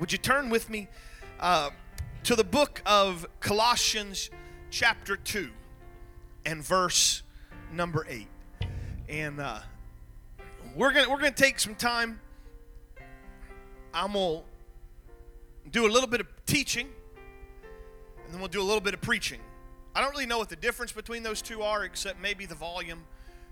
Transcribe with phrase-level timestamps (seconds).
[0.00, 0.88] Would you turn with me
[1.40, 1.68] uh,
[2.24, 4.30] to the book of Colossians,
[4.70, 5.50] chapter 2,
[6.46, 7.22] and verse
[7.70, 8.26] number 8?
[9.10, 9.58] And uh,
[10.74, 12.18] we're going we're gonna take some time.
[13.92, 14.42] I'm going
[15.64, 16.88] to do a little bit of teaching,
[18.24, 19.40] and then we'll do a little bit of preaching.
[19.94, 23.04] I don't really know what the difference between those two are, except maybe the volume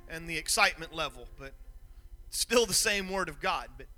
[0.09, 1.53] and the excitement level, but
[2.31, 3.69] still the same Word of God.
[3.77, 3.89] But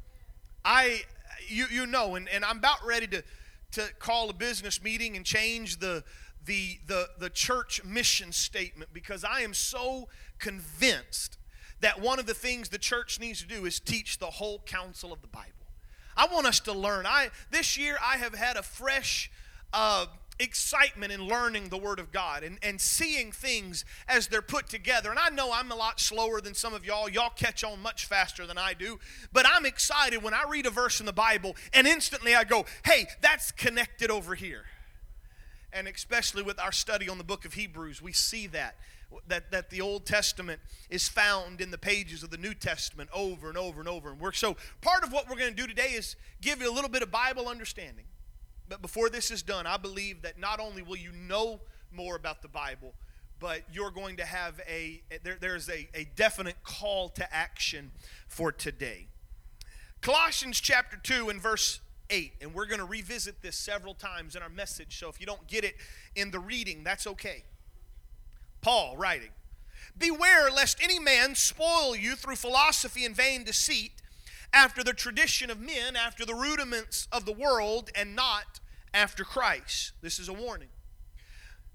[0.65, 1.03] I,
[1.49, 3.25] you, you know, and, and I'm about ready to,
[3.73, 6.05] to call a business meeting and change the,
[6.45, 11.39] the, the, the church mission statement because I am so convinced
[11.81, 15.13] that one of the things the church needs to do is teach the whole counsel
[15.13, 15.49] of the Bible.
[16.17, 17.07] I want us to learn.
[17.07, 19.31] I this year I have had a fresh
[19.73, 20.07] uh,
[20.41, 25.11] excitement in learning the Word of God and, and seeing things as they're put together.
[25.11, 27.09] And I know I'm a lot slower than some of y'all.
[27.09, 28.99] Y'all catch on much faster than I do.
[29.33, 32.65] But I'm excited when I read a verse in the Bible and instantly I go,
[32.85, 34.65] hey, that's connected over here.
[35.73, 38.77] And especially with our study on the book of Hebrews, we see that.
[39.27, 43.49] That, that the Old Testament is found in the pages of the New Testament over
[43.49, 44.11] and over and over.
[44.11, 46.75] And we're so part of what we're going to do today is give you a
[46.75, 48.05] little bit of Bible understanding.
[48.71, 51.61] But before this is done, I believe that not only will you know
[51.93, 52.95] more about the Bible,
[53.41, 57.91] but you're going to have a, there, there's a, a definite call to action
[58.29, 59.09] for today.
[60.01, 64.43] Colossians chapter 2 and verse 8, and we're going to revisit this several times in
[64.43, 65.75] our message, so if you don't get it
[66.15, 67.43] in the reading, that's okay.
[68.61, 69.31] Paul writing,
[69.99, 74.01] Beware lest any man spoil you through philosophy and vain deceit
[74.53, 78.60] after the tradition of men, after the rudiments of the world, and not
[78.93, 79.93] after Christ.
[80.03, 80.69] This is a warning.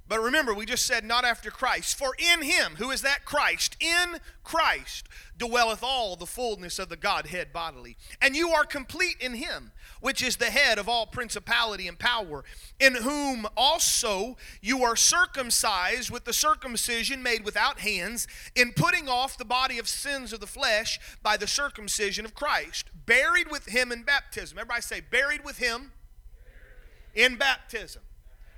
[0.07, 1.97] But remember, we just said not after Christ.
[1.97, 3.75] For in him, who is that Christ?
[3.79, 7.97] In Christ dwelleth all the fullness of the Godhead bodily.
[8.21, 12.43] And you are complete in him, which is the head of all principality and power,
[12.79, 19.39] in whom also you are circumcised with the circumcision made without hands, in putting off
[19.39, 23.91] the body of sins of the flesh by the circumcision of Christ, buried with him
[23.91, 24.59] in baptism.
[24.59, 25.93] Everybody say, buried with him
[27.15, 28.01] in baptism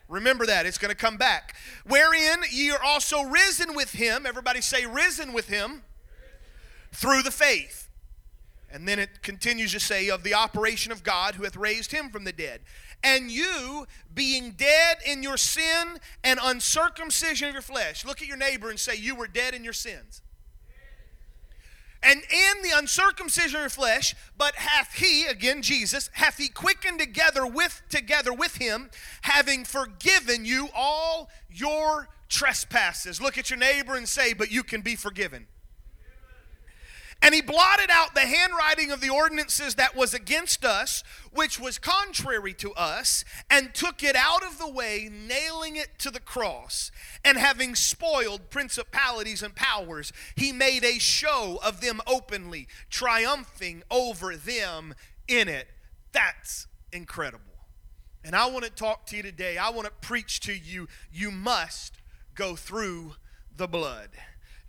[0.07, 0.65] Remember that.
[0.65, 1.55] It's going to come back.
[1.85, 4.25] Wherein ye are also risen with him.
[4.25, 5.83] Everybody say, risen with him
[6.93, 7.89] through the faith.
[8.71, 12.09] And then it continues to say, of the operation of God who hath raised him
[12.09, 12.61] from the dead.
[13.03, 18.05] And you, being dead in your sin and uncircumcision of your flesh.
[18.05, 20.21] Look at your neighbor and say, You were dead in your sins
[22.03, 27.45] and in the uncircumcision of flesh, but hath he, again Jesus, hath he quickened together
[27.45, 28.89] with together with him,
[29.21, 33.21] having forgiven you all your trespasses.
[33.21, 35.47] Look at your neighbor and say, but you can be forgiven.
[37.21, 41.79] And he blotted out the handwriting of the ordinances that was against us, which was
[41.79, 46.91] contrary to us, and took it out of the way, nailing it to the cross.
[47.25, 54.35] And having spoiled principalities and powers, he made a show of them openly, triumphing over
[54.35, 54.93] them
[55.27, 55.67] in it.
[56.11, 57.43] That's incredible.
[58.23, 59.57] And I want to talk to you today.
[59.57, 60.87] I want to preach to you.
[61.11, 61.97] You must
[62.35, 63.15] go through
[63.55, 64.09] the blood.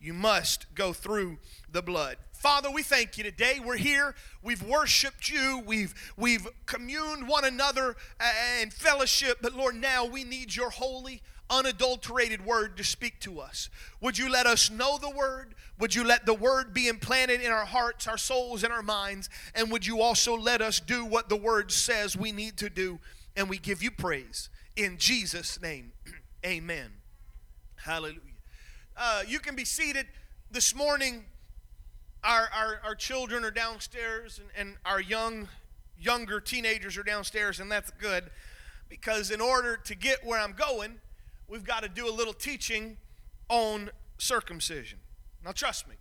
[0.01, 1.39] You must go through
[1.71, 2.17] the blood.
[2.39, 3.59] Father, we thank you today.
[3.59, 4.15] We're here.
[4.45, 5.61] We've worshiped you.
[5.67, 9.39] We've we've communed one another and fellowship.
[9.43, 13.69] But Lord, now we need your holy, unadulterated word to speak to us.
[14.01, 15.57] Would you let us know the word?
[15.81, 19.29] Would you let the word be implanted in our hearts, our souls, and our minds?
[19.57, 23.01] And would you also let us do what the word says we need to do?
[23.35, 24.49] And we give you praise.
[24.77, 25.91] In Jesus' name,
[26.47, 26.91] amen.
[27.75, 28.21] Hallelujah.
[28.97, 30.07] Uh, you can be seated
[30.53, 31.25] this morning
[32.29, 35.49] our, our, our children are downstairs and, and our young
[36.01, 38.25] younger teenagers are downstairs and that's good.
[38.89, 41.01] Because in order to get where i'm going
[41.49, 42.99] we've got to do a little teaching
[43.49, 44.99] on circumcision.
[45.45, 45.95] Now trust me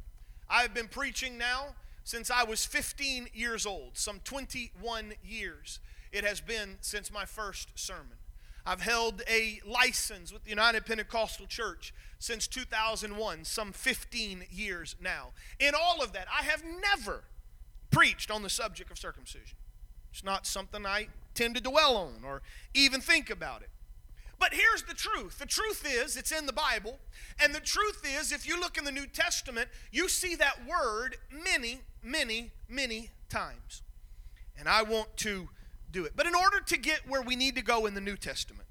[0.49, 5.79] i've been preaching now since i was 15 years old some 21 years
[6.11, 8.17] it has been since my first sermon.
[8.65, 15.29] I've held a license with the united pentecostal church since 2001, some 15 years now.
[15.59, 17.23] In all of that, I have never
[17.91, 19.57] preached on the subject of circumcision.
[20.11, 22.41] It's not something I tend to dwell on or
[22.73, 23.69] even think about it.
[24.39, 25.39] But here's the truth.
[25.39, 26.99] The truth is, it's in the Bible.
[27.41, 31.17] And the truth is, if you look in the New Testament, you see that word
[31.31, 33.81] many, many, many times.
[34.57, 35.49] And I want to
[35.91, 36.13] do it.
[36.15, 38.66] But in order to get where we need to go in the New Testament,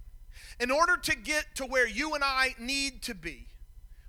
[0.59, 3.47] in order to get to where you and I need to be,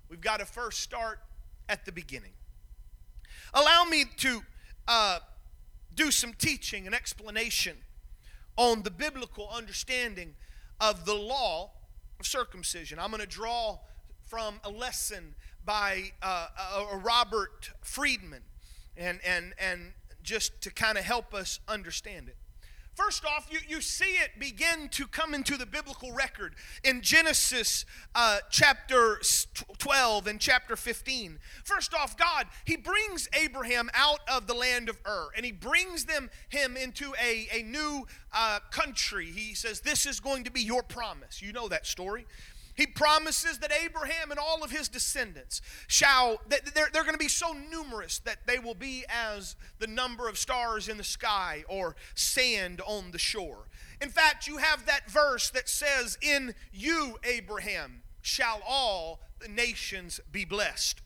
[0.10, 1.20] we've got to first start
[1.68, 2.32] at the beginning.
[3.54, 4.42] Allow me to
[4.88, 5.20] uh,
[5.94, 7.78] do some teaching and explanation
[8.56, 10.36] on the biblical understanding
[10.80, 11.72] of the law
[12.20, 13.00] of circumcision.
[13.00, 13.80] I'm going to draw
[14.26, 15.36] from a lesson
[15.66, 16.48] by uh,
[17.04, 18.42] Robert Friedman
[18.96, 19.94] and, and, and
[20.24, 22.38] just to kind of help us understand it.
[22.98, 27.86] First off, you, you see it begin to come into the biblical record in Genesis
[28.16, 29.22] uh, chapter
[29.78, 31.38] 12 and chapter 15.
[31.64, 36.06] First off, God, He brings Abraham out of the land of Ur and He brings
[36.06, 39.28] them him into a, a new uh, country.
[39.28, 41.40] He says, This is going to be your promise.
[41.40, 42.26] You know that story.
[42.78, 47.28] He promises that Abraham and all of his descendants shall, they're, they're going to be
[47.28, 51.96] so numerous that they will be as the number of stars in the sky or
[52.14, 53.68] sand on the shore.
[54.00, 60.20] In fact, you have that verse that says, In you, Abraham, shall all the nations
[60.32, 61.02] be blessed.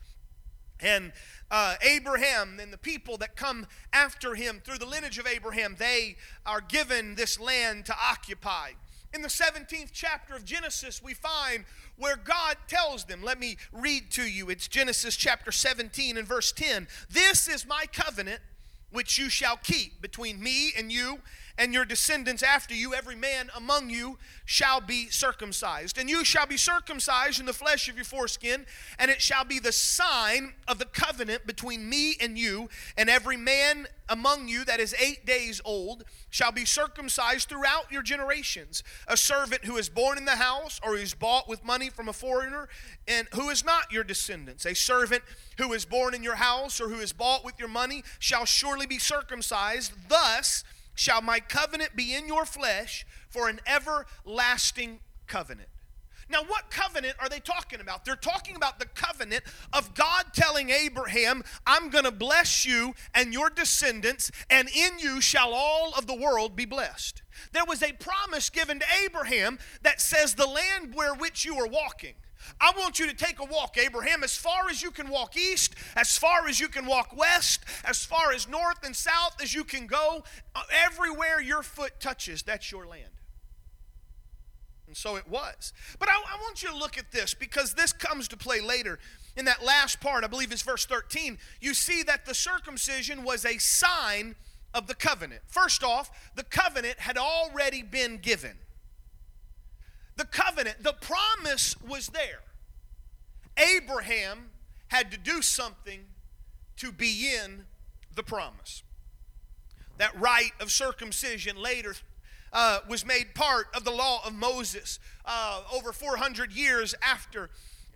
[0.82, 1.14] And
[1.50, 6.18] uh, Abraham and the people that come after him through the lineage of Abraham, they
[6.46, 8.72] are given this land to occupy.
[9.14, 11.66] In the 17th chapter of Genesis, we find
[11.98, 14.50] where God tells them, let me read to you.
[14.50, 16.88] It's Genesis chapter 17 and verse 10.
[17.10, 18.40] This is my covenant
[18.90, 21.20] which you shall keep between me and you
[21.62, 25.96] and your descendants after you, every man among you shall be circumcised.
[25.96, 28.66] And you shall be circumcised in the flesh of your foreskin,
[28.98, 32.68] and it shall be the sign of the covenant between me and you,
[32.98, 38.02] and every man among you that is eight days old shall be circumcised throughout your
[38.02, 38.84] generations.
[39.08, 42.10] A servant who is born in the house or who is bought with money from
[42.10, 42.70] a foreigner,
[43.08, 44.66] and who is not your descendants.
[44.66, 45.22] A servant
[45.60, 48.88] who is born in your house or who is bought with your money shall surely
[48.88, 49.92] be circumcised.
[50.10, 50.64] Thus,
[51.02, 55.68] shall my covenant be in your flesh for an everlasting covenant.
[56.30, 58.06] Now, what covenant are they talking about?
[58.06, 59.44] They're talking about the covenant
[59.74, 65.22] of God telling Abraham, I'm going to bless you and your descendants, and in you
[65.22, 67.24] shall all of the world be blessed.
[67.52, 71.68] There was a promise given to Abraham that says, The land where which you are
[71.68, 72.14] walking
[72.60, 75.76] I want you to take a walk, Abraham, as far as you can walk east,
[75.96, 79.64] as far as you can walk west, as far as north and south as you
[79.64, 80.24] can go.
[80.56, 83.12] Uh, everywhere your foot touches, that's your land.
[84.88, 85.72] And so it was.
[86.00, 89.00] But I, I, want you to look at this because this comes to play later.
[89.38, 93.46] In that last part, I believe it's verse 13, you see that the circumcision was
[93.46, 94.36] a sign
[94.74, 95.44] of the covenant.
[95.48, 98.58] First off, the covenant had already been given.
[100.18, 102.42] The covenant, the promise was there.
[103.58, 104.50] Abraham
[104.90, 106.02] had to do something
[106.78, 107.66] to be in
[108.16, 108.84] the promise.
[109.98, 111.96] That rite of circumcision later
[112.54, 117.50] uh, was made part of the law of Moses uh, over 400 years after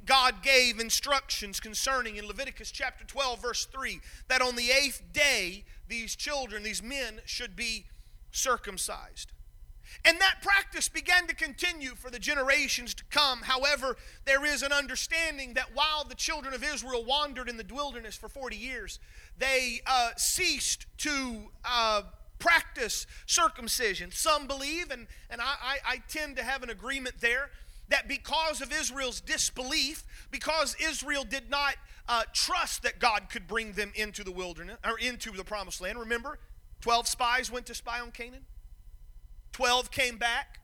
[0.06, 5.66] God gave instructions concerning in Leviticus chapter 12, verse 3, that on the eighth day
[5.88, 7.86] these children, these men, should be
[8.32, 9.32] circumcised.
[10.04, 13.42] And that practice began to continue for the generations to come.
[13.44, 18.16] However, there is an understanding that while the children of Israel wandered in the wilderness
[18.16, 19.00] for 40 years,
[19.38, 22.04] they uh, ceased to uh,
[22.40, 24.12] practice circumcision.
[24.12, 27.50] Some believe, and, and I, I, I tend to have an agreement there,
[27.90, 31.76] that because of Israel's disbelief, because Israel did not
[32.08, 36.00] uh, trust that God could bring them into the wilderness or into the promised land.
[36.00, 36.40] Remember,
[36.82, 38.46] 12 spies went to spy on Canaan.
[39.56, 40.60] 12 came back.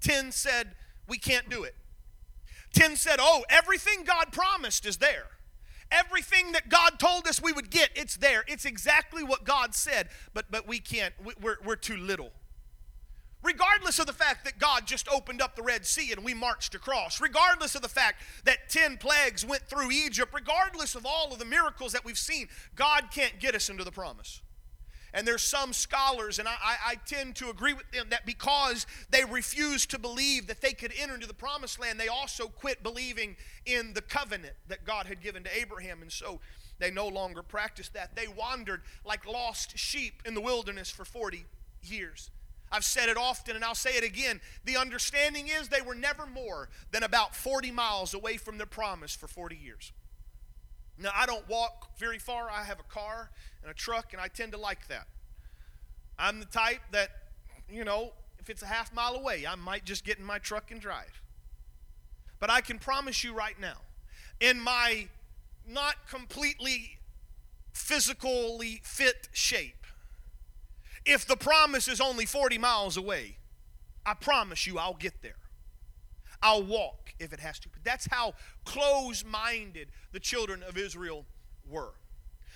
[0.00, 0.68] 10 said,
[1.06, 1.74] We can't do it.
[2.72, 5.26] 10 said, Oh, everything God promised is there.
[5.90, 8.42] Everything that God told us we would get, it's there.
[8.48, 11.12] It's exactly what God said, but, but we can't.
[11.42, 12.30] We're, we're too little.
[13.42, 16.74] Regardless of the fact that God just opened up the Red Sea and we marched
[16.74, 21.38] across, regardless of the fact that 10 plagues went through Egypt, regardless of all of
[21.38, 24.40] the miracles that we've seen, God can't get us into the promise.
[25.16, 29.24] And there's some scholars, and I, I, tend to agree with them, that because they
[29.24, 33.34] refused to believe that they could enter into the promised land, they also quit believing
[33.64, 36.02] in the covenant that God had given to Abraham.
[36.02, 36.40] And so
[36.78, 38.14] they no longer practiced that.
[38.14, 41.46] They wandered like lost sheep in the wilderness for 40
[41.80, 42.30] years.
[42.70, 44.42] I've said it often and I'll say it again.
[44.66, 49.16] The understanding is they were never more than about 40 miles away from their promise
[49.16, 49.92] for 40 years.
[50.98, 52.50] Now, I don't walk very far.
[52.50, 53.30] I have a car
[53.62, 55.06] and a truck, and I tend to like that.
[56.18, 57.10] I'm the type that,
[57.70, 60.70] you know, if it's a half mile away, I might just get in my truck
[60.70, 61.20] and drive.
[62.38, 63.76] But I can promise you right now,
[64.40, 65.08] in my
[65.68, 66.98] not completely
[67.72, 69.86] physically fit shape,
[71.04, 73.36] if the promise is only 40 miles away,
[74.04, 75.36] I promise you I'll get there.
[76.46, 77.68] I'll walk if it has to.
[77.68, 78.34] But that's how
[78.64, 81.24] close minded the children of Israel
[81.68, 81.94] were.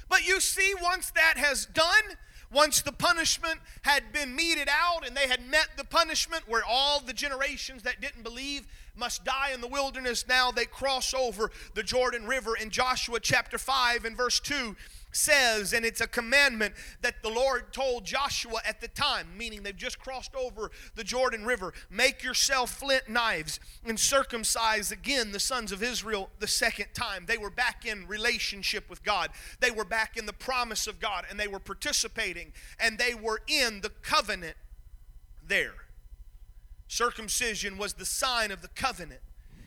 [0.09, 2.16] But you see, once that has done,
[2.52, 6.99] Once the punishment had been meted out and they had met the punishment where all
[6.99, 8.66] the generations that didn't believe
[8.97, 13.59] must die in the wilderness, now they cross over the Jordan River in Joshua chapter
[13.59, 14.76] 5 and verse 2
[15.12, 19.76] says, and it's a commandment that the Lord told Joshua at the time, meaning they've
[19.76, 25.73] just crossed over the Jordan River make yourself flint knives and circumcise again the sons
[25.73, 27.25] of Israel the second time.
[27.26, 29.30] They were back in relationship with God,
[29.61, 33.40] they were back in the promise of God, and they were participating, and they were
[33.47, 34.56] in the covenant
[35.47, 35.75] there.
[36.90, 39.20] Circumcision was the sign of the covenant.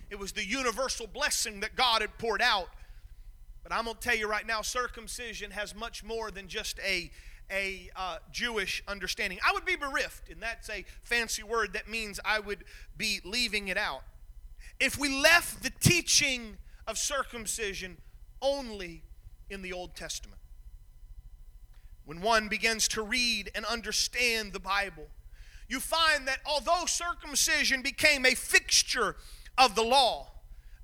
[0.10, 2.70] It was the universal blessing that God had poured out
[3.64, 7.10] but I'm going to tell you right now, circumcision has much more than just a,
[7.50, 9.40] a uh, Jewish understanding.
[9.46, 12.66] I would be bereft, and that's a fancy word that means I would
[12.98, 14.04] be leaving it out.
[14.80, 17.98] If we left the teaching of circumcision
[18.42, 19.04] only
[19.50, 20.42] in the Old Testament,
[22.06, 25.08] when one begins to read and understand the Bible,
[25.68, 29.16] you find that although circumcision became a fixture
[29.58, 30.32] of the law,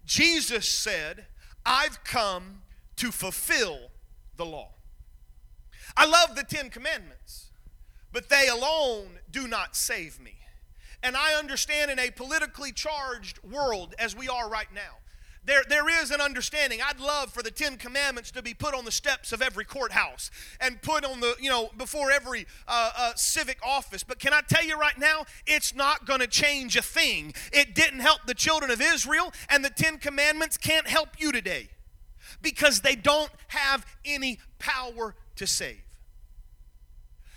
[0.05, 1.27] Jesus said,
[1.65, 2.63] I've come
[2.95, 3.91] to fulfill
[4.37, 4.71] the law.
[5.95, 7.51] I love the Ten Commandments,
[8.11, 10.35] but they alone do not save me.
[11.01, 14.97] And I understand in a politically charged world as we are right now,
[15.49, 16.79] there, there is an understanding.
[16.85, 20.29] I'd love for the Ten Commandments to be put on the steps of every courthouse
[20.61, 24.03] and put on the, you know, before every uh, uh, civic office.
[24.03, 27.33] But can I tell you right now, it's not going to change a thing.
[27.51, 31.69] It didn't help the children of Israel, and the Ten Commandments can't help you today
[32.41, 35.81] because they don't have any power to save.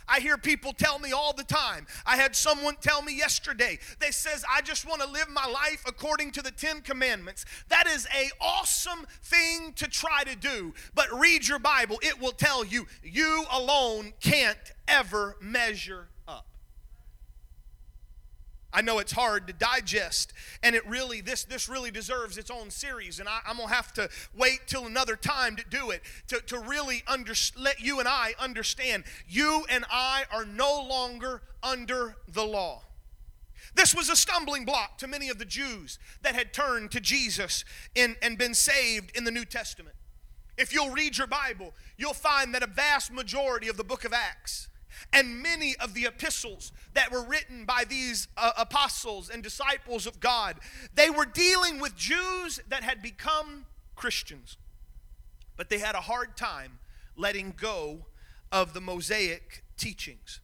[0.09, 1.87] I hear people tell me all the time.
[2.07, 3.79] I had someone tell me yesterday.
[3.99, 7.87] They says, "I just want to live my life according to the 10 commandments." That
[7.87, 10.75] is a awesome thing to try to do.
[10.95, 11.99] But read your Bible.
[12.03, 16.12] It will tell you you alone can't ever measure
[18.73, 22.71] I know it's hard to digest, and it really this this really deserves its own
[22.71, 26.41] series, and I, am gonna have to wait till another time to do it to,
[26.41, 29.05] to really under, let you and I understand.
[29.29, 32.83] You and I are no longer under the law.
[33.75, 37.65] This was a stumbling block to many of the Jews that had turned to Jesus
[37.95, 39.97] in, and been saved in the New Testament.
[40.59, 44.13] If you'll read your Bible, you'll find that a vast majority of the book of
[44.13, 44.69] Acts
[45.13, 50.21] and many of the epistles that were written by these uh, apostles and disciples of
[50.21, 50.57] God,
[50.95, 53.67] they were dealing with Jews that had become
[53.97, 54.57] Christians.
[55.57, 56.79] But they had a hard time
[57.17, 58.07] letting go
[58.51, 60.41] of the Mosaic teachings.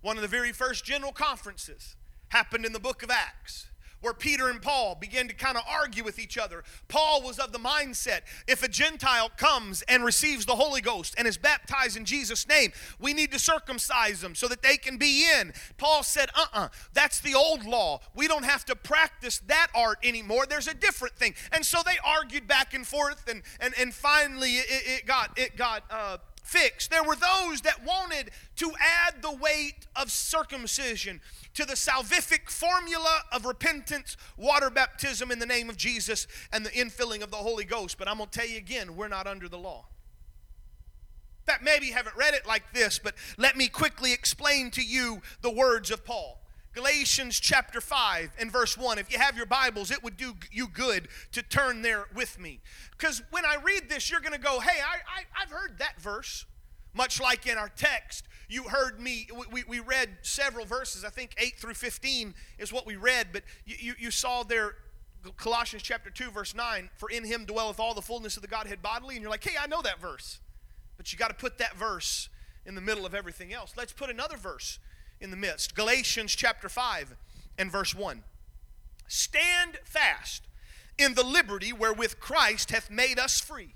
[0.00, 1.96] One of the very first general conferences
[2.28, 3.67] happened in the book of Acts
[4.00, 6.64] where Peter and Paul began to kind of argue with each other.
[6.88, 11.26] Paul was of the mindset if a Gentile comes and receives the Holy Ghost and
[11.26, 15.26] is baptized in Jesus' name, we need to circumcise them so that they can be
[15.38, 15.52] in.
[15.76, 18.00] Paul said, uh uh-uh, uh, that's the old law.
[18.14, 20.46] We don't have to practice that art anymore.
[20.46, 21.34] There's a different thing.
[21.52, 25.56] And so they argued back and forth, and, and, and finally it, it got, it
[25.56, 26.90] got uh, fixed.
[26.90, 31.20] There were those that wanted to add the weight of circumcision
[31.54, 36.70] to the salvific formula of repentance, water baptism in the name of Jesus, and the
[36.70, 37.98] infilling of the Holy Ghost.
[37.98, 39.86] But I'm going to tell you again, we're not under the law.
[41.46, 45.20] That maybe you haven't read it like this, but let me quickly explain to you
[45.42, 46.40] the words of Paul.
[46.74, 48.98] Galatians chapter 5 and verse 1.
[48.98, 52.60] If you have your Bibles, it would do you good to turn there with me.
[52.92, 56.00] Because when I read this, you're going to go, hey, I, I, I've heard that
[56.00, 56.46] verse.
[56.94, 61.04] Much like in our text, you heard me, we, we read several verses.
[61.04, 64.74] I think 8 through 15 is what we read, but you, you, you saw there
[65.36, 68.82] Colossians chapter 2, verse 9, for in him dwelleth all the fullness of the Godhead
[68.82, 69.16] bodily.
[69.16, 70.40] And you're like, hey, I know that verse.
[70.96, 72.28] But you got to put that verse
[72.64, 73.74] in the middle of everything else.
[73.76, 74.78] Let's put another verse
[75.20, 75.74] in the midst.
[75.74, 77.16] Galatians chapter 5
[77.58, 78.22] and verse 1.
[79.06, 80.42] Stand fast
[80.98, 83.74] in the liberty wherewith Christ hath made us free.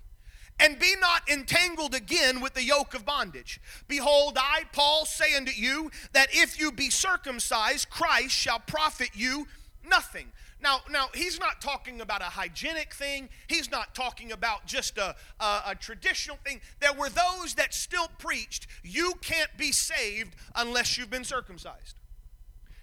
[0.61, 3.61] And be not entangled again with the yoke of bondage.
[3.88, 9.49] Behold, I, Paul, say unto you that if you be circumcised, Christ shall profit you
[9.84, 10.32] nothing.
[10.62, 13.28] Now, now he's not talking about a hygienic thing.
[13.49, 16.61] He's not talking about just a, a, a, traditional thing.
[16.81, 21.97] There were those that still preached, you can't be saved unless you've been circumcised.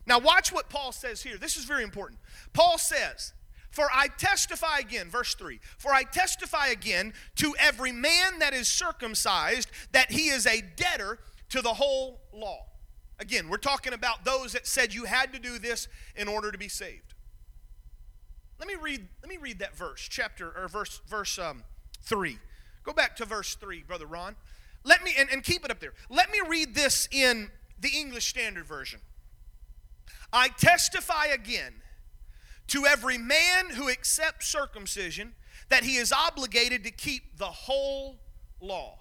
[0.06, 1.38] Now, watch what Paul says here.
[1.38, 2.20] This is very important.
[2.52, 3.32] Paul says,
[3.72, 8.68] For I testify again, verse 3 For I testify again to every man that is
[8.68, 11.20] circumcised that he is a debtor
[11.50, 12.66] to the whole law.
[13.20, 16.58] Again, we're talking about those that said you had to do this in order to
[16.58, 17.14] be saved.
[18.60, 21.64] Let me read, let me read that verse, chapter or verse verse um,
[22.04, 22.38] 3.
[22.84, 24.36] Go back to verse 3, brother Ron.
[24.84, 25.94] Let me, and, and keep it up there.
[26.10, 29.00] Let me read this in the English Standard Version.
[30.32, 31.74] I testify again
[32.68, 35.34] to every man who accepts circumcision
[35.70, 38.20] that he is obligated to keep the whole
[38.62, 39.00] law.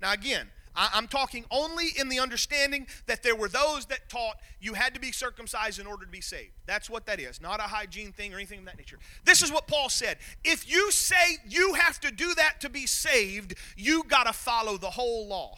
[0.00, 4.74] Now, again, I'm talking only in the understanding that there were those that taught you
[4.74, 6.52] had to be circumcised in order to be saved.
[6.66, 8.98] That's what that is, not a hygiene thing or anything of that nature.
[9.24, 10.18] This is what Paul said.
[10.44, 14.76] If you say you have to do that to be saved, you got to follow
[14.76, 15.56] the whole law.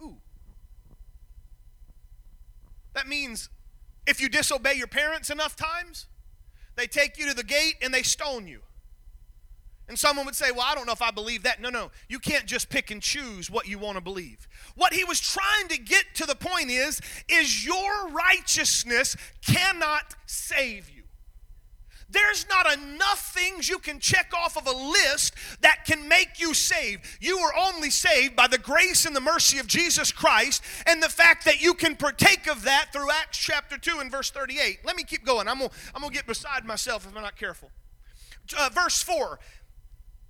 [0.00, 0.16] Ooh.
[2.94, 3.48] That means
[4.06, 6.06] if you disobey your parents enough times,
[6.76, 8.60] they take you to the gate and they stone you.
[9.90, 11.60] And someone would say, Well, I don't know if I believe that.
[11.60, 11.90] No, no.
[12.08, 14.46] You can't just pick and choose what you want to believe.
[14.76, 20.88] What he was trying to get to the point is, is your righteousness cannot save
[20.90, 21.02] you.
[22.08, 26.54] There's not enough things you can check off of a list that can make you
[26.54, 27.04] saved.
[27.20, 31.08] You are only saved by the grace and the mercy of Jesus Christ and the
[31.08, 34.80] fact that you can partake of that through Acts chapter 2 and verse 38.
[34.84, 35.48] Let me keep going.
[35.48, 37.72] I'm going I'm to get beside myself if I'm not careful.
[38.56, 39.38] Uh, verse 4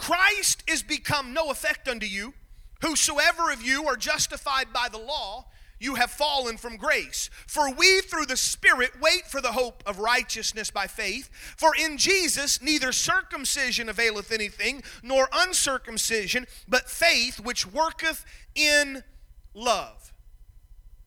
[0.01, 2.33] Christ is become no effect unto you.
[2.81, 7.29] Whosoever of you are justified by the law, you have fallen from grace.
[7.47, 11.29] For we through the Spirit wait for the hope of righteousness by faith.
[11.59, 19.05] For in Jesus neither circumcision availeth anything, nor uncircumcision, but faith which worketh in
[19.53, 20.15] love.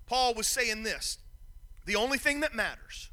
[0.05, 1.17] Paul was saying this
[1.85, 3.09] the only thing that matters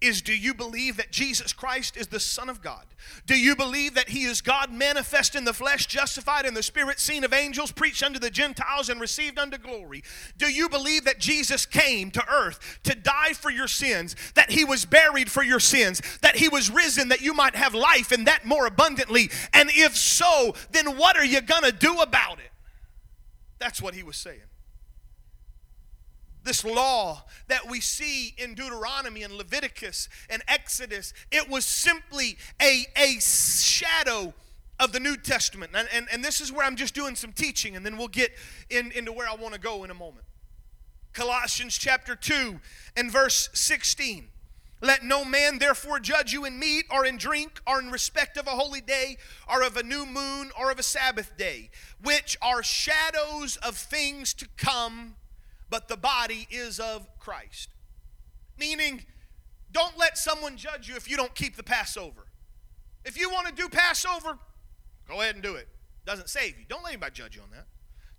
[0.00, 2.84] is do you believe that Jesus Christ is the Son of God?
[3.26, 7.00] Do you believe that He is God manifest in the flesh, justified in the Spirit,
[7.00, 10.02] seen of angels, preached unto the Gentiles, and received unto glory?
[10.36, 14.64] Do you believe that Jesus came to earth to die for your sins, that He
[14.64, 18.26] was buried for your sins, that He was risen that you might have life and
[18.26, 19.30] that more abundantly?
[19.52, 22.50] And if so, then what are you going to do about it?
[23.58, 24.47] That's what He was saying
[26.48, 32.86] this law that we see in Deuteronomy and Leviticus and Exodus, it was simply a,
[32.96, 34.32] a shadow
[34.80, 35.72] of the New Testament.
[35.74, 38.32] And, and, and this is where I'm just doing some teaching, and then we'll get
[38.70, 40.24] in, into where I want to go in a moment.
[41.12, 42.58] Colossians chapter 2
[42.96, 44.28] and verse 16.
[44.80, 48.46] Let no man therefore judge you in meat or in drink or in respect of
[48.46, 49.18] a holy day
[49.52, 51.68] or of a new moon or of a Sabbath day,
[52.02, 55.16] which are shadows of things to come
[55.70, 57.70] but the body is of Christ.
[58.58, 59.04] Meaning,
[59.70, 62.26] don't let someone judge you if you don't keep the Passover.
[63.04, 64.38] If you want to do Passover,
[65.08, 65.68] go ahead and do it.
[66.04, 66.64] Doesn't save you.
[66.68, 67.66] Don't let anybody judge you on that.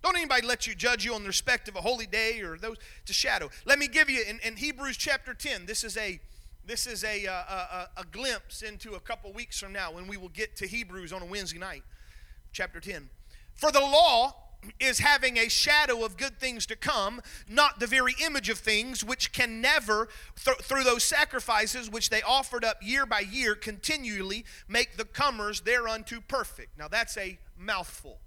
[0.02, 2.76] Don't anybody let you judge you on the respect of a holy day or those.
[3.02, 3.50] It's a shadow.
[3.66, 5.66] Let me give you in, in Hebrews chapter 10.
[5.66, 6.20] This is a
[6.64, 10.06] this is a, uh, a, a, a glimpse into a couple weeks from now when
[10.06, 11.82] we will get to Hebrews on a Wednesday night,
[12.52, 13.08] chapter 10.
[13.54, 14.36] For the law
[14.78, 19.02] is having a shadow of good things to come, not the very image of things,
[19.02, 20.08] which can never,
[20.44, 25.62] th- through those sacrifices which they offered up year by year, continually make the comers
[25.62, 26.78] thereunto perfect.
[26.78, 28.18] Now that's a mouthful.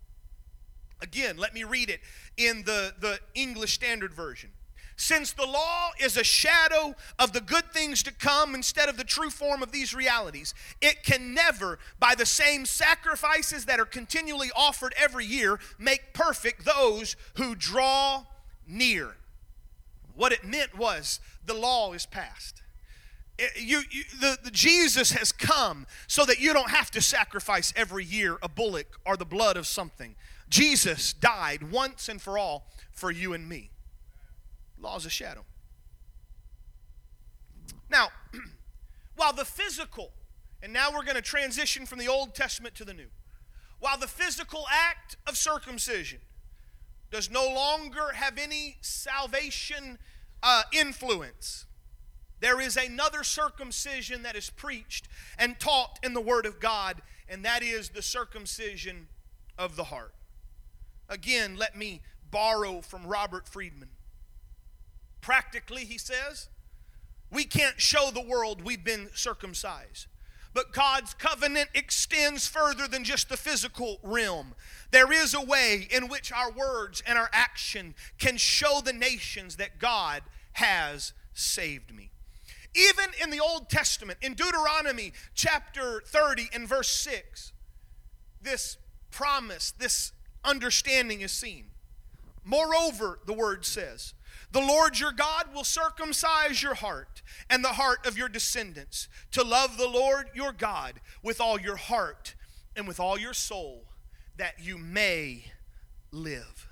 [1.01, 1.99] Again, let me read it
[2.37, 4.51] in the, the English Standard Version.
[4.95, 9.03] Since the law is a shadow of the good things to come instead of the
[9.03, 14.49] true form of these realities, it can never, by the same sacrifices that are continually
[14.55, 18.25] offered every year, make perfect those who draw
[18.67, 19.15] near.
[20.15, 22.61] What it meant was the law is passed.
[23.39, 27.01] It, eh, you, you, the, the Jesus has come so that you don't have to
[27.01, 30.15] sacrifice every year a bullock or the blood of something.
[30.49, 33.71] Jesus died once and for all for you and me.
[34.83, 35.45] Law is a shadow.
[37.89, 38.09] Now,
[39.15, 40.11] while the physical,
[40.61, 43.07] and now we're going to transition from the Old Testament to the New,
[43.79, 46.19] while the physical act of circumcision
[47.11, 49.99] does no longer have any salvation
[50.41, 51.65] uh, influence,
[52.41, 55.07] there is another circumcision that is preached
[55.39, 59.07] and taught in the Word of God, and that is the circumcision
[59.57, 60.13] of the heart.
[61.07, 63.89] Again, let me borrow from Robert Friedman.
[65.23, 66.49] Practically, he says,
[67.31, 70.07] we can't show the world we've been circumcised.
[70.53, 74.53] But God's covenant extends further than just the physical realm.
[74.91, 79.55] There is a way in which our words and our action can show the nations
[79.55, 80.21] that God
[80.53, 82.11] has saved me.
[82.75, 87.53] Even in the Old Testament, in Deuteronomy chapter 30 and verse 6,
[88.41, 88.77] this
[89.09, 90.11] promise, this
[90.43, 91.67] understanding is seen.
[92.43, 94.13] Moreover, the word says,
[94.53, 99.43] the Lord your God will circumcise your heart and the heart of your descendants to
[99.43, 102.35] love the Lord your God with all your heart
[102.75, 103.85] and with all your soul,
[104.37, 105.45] that you may
[106.11, 106.69] live.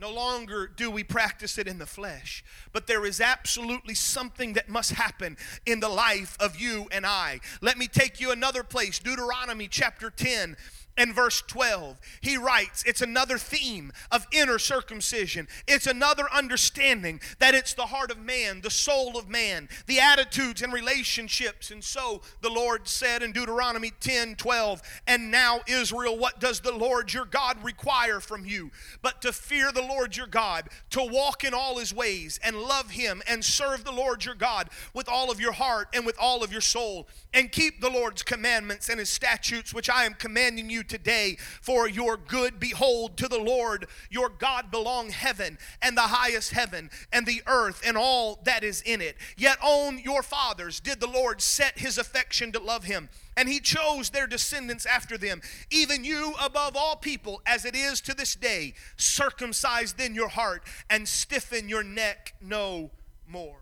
[0.00, 4.68] No longer do we practice it in the flesh, but there is absolutely something that
[4.68, 5.36] must happen
[5.66, 7.40] in the life of you and I.
[7.60, 10.56] Let me take you another place Deuteronomy chapter 10
[10.98, 15.46] and verse 12, he writes, it's another theme of inner circumcision.
[15.66, 20.60] It's another understanding that it's the heart of man, the soul of man, the attitudes
[20.60, 21.70] and relationships.
[21.70, 26.74] And so the Lord said in Deuteronomy 10 12, And now, Israel, what does the
[26.74, 28.72] Lord your God require from you?
[29.00, 32.90] But to fear the Lord your God, to walk in all his ways, and love
[32.90, 36.42] him, and serve the Lord your God with all of your heart and with all
[36.42, 40.68] of your soul, and keep the Lord's commandments and his statutes, which I am commanding
[40.68, 42.58] you today for your good.
[42.58, 47.82] Behold, to the Lord your God belong heaven and the highest heaven and the earth
[47.86, 49.16] and all that is in it.
[49.36, 53.08] Yet on your fathers did the Lord set his affection to love him.
[53.36, 58.00] And he chose their descendants after them, even you above all people, as it is
[58.00, 58.74] to this day.
[58.96, 62.90] Circumcise then your heart and stiffen your neck no
[63.28, 63.58] more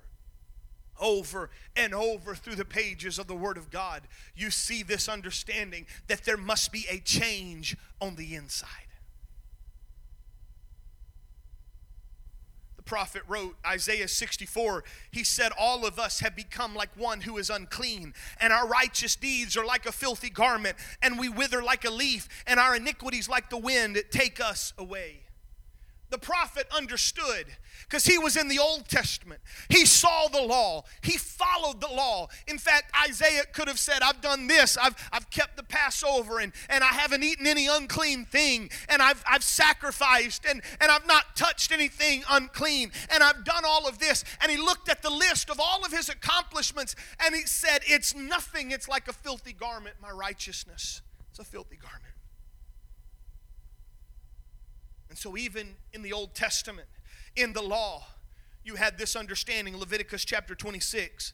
[1.01, 4.03] over and over through the pages of the Word of God,
[4.35, 8.69] you see this understanding that there must be a change on the inside.
[12.77, 17.37] The prophet wrote, Isaiah 64, he said, All of us have become like one who
[17.39, 21.85] is unclean, and our righteous deeds are like a filthy garment, and we wither like
[21.85, 25.26] a leaf, and our iniquities like the wind take us away
[26.11, 27.47] the prophet understood
[27.83, 29.40] because he was in the Old Testament.
[29.69, 32.29] He saw the law, he followed the law.
[32.47, 36.53] In fact, Isaiah could have said, I've done this, I've, I've kept the Passover, and,
[36.69, 41.37] and I haven't eaten any unclean thing, and I've, I've sacrificed, and, and I've not
[41.37, 44.25] touched anything unclean, and I've done all of this.
[44.40, 48.14] And he looked at the list of all of his accomplishments, and he said, It's
[48.14, 51.03] nothing, it's like a filthy garment, my righteousness.
[51.31, 52.16] It's a filthy garment.
[55.17, 56.89] And so, even in the Old Testament,
[57.37, 58.05] in the law,
[58.63, 61.33] you had this understanding Leviticus chapter 26.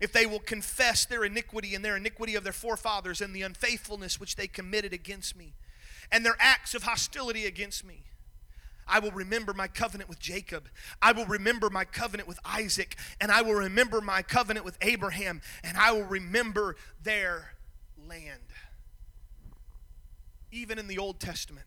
[0.00, 4.18] If they will confess their iniquity and their iniquity of their forefathers and the unfaithfulness
[4.18, 5.52] which they committed against me,
[6.10, 8.04] and their acts of hostility against me,
[8.88, 10.70] I will remember my covenant with Jacob.
[11.02, 12.96] I will remember my covenant with Isaac.
[13.20, 15.42] And I will remember my covenant with Abraham.
[15.62, 17.50] And I will remember their
[18.08, 18.40] land.
[20.50, 21.66] Even in the Old Testament,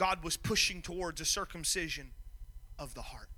[0.00, 2.12] God was pushing towards a circumcision
[2.78, 3.28] of the heart.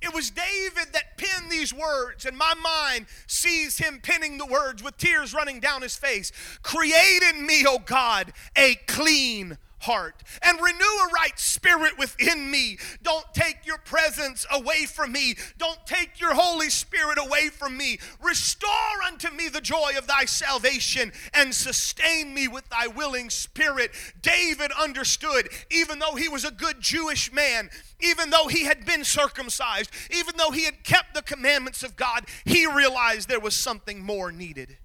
[0.00, 4.82] It was David that penned these words, and my mind sees him penning the words
[4.82, 6.32] with tears running down his face.
[6.62, 12.78] Create in me, O God, a clean heart and renew a right spirit within me.
[13.02, 15.34] Don't take your presence away from me.
[15.58, 17.98] Don't take your Holy Spirit away from me.
[18.22, 18.70] Restore
[19.06, 23.90] unto me the joy of thy salvation and sustain me with thy willing spirit.
[24.20, 29.04] David understood, even though he was a good Jewish man, even though he had been
[29.04, 34.02] circumcised, even though he had kept the commandments of God, he realized there was something
[34.02, 34.78] more needed.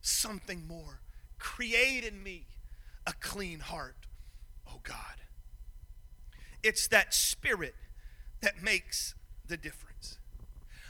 [0.00, 1.00] Something more.
[1.38, 2.46] Create in me
[3.06, 4.07] a clean heart
[4.88, 4.96] God.
[6.62, 7.74] It's that spirit
[8.40, 9.14] that makes
[9.46, 10.18] the difference.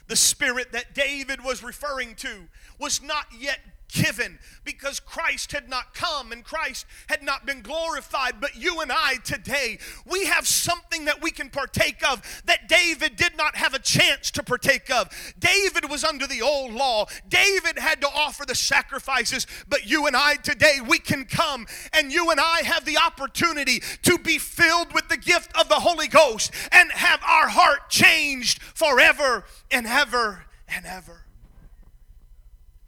[0.06, 3.58] The spirit that David was referring to was not yet
[3.88, 8.40] given because Christ had not come and Christ had not been glorified.
[8.40, 13.16] But you and I today, we have something that we can partake of that David
[13.16, 15.08] did not have a chance to partake of.
[15.38, 19.46] David was under the old law, David had to offer the sacrifices.
[19.68, 23.82] But you and I today, we can come and you and I have the opportunity
[24.02, 28.62] to be filled with the gift of the Holy Ghost and have our heart changed
[28.62, 31.27] forever and ever and ever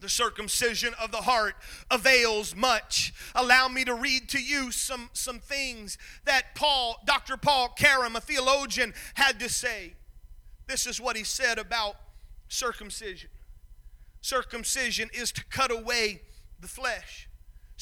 [0.01, 1.55] the circumcision of the heart
[1.91, 3.13] avails much.
[3.35, 7.37] Allow me to read to you some, some things that Paul, Dr.
[7.37, 9.95] Paul Carum, a theologian, had to say.
[10.67, 11.97] This is what he said about
[12.49, 13.31] circumcision.
[14.21, 16.23] Circumcision is to cut away
[16.61, 17.30] the flesh.